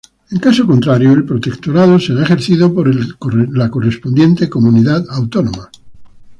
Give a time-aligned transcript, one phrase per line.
[0.31, 2.87] En caso contrario, el protectorado será ejercido por
[3.55, 5.69] la correspondiente Comunidad Autónoma.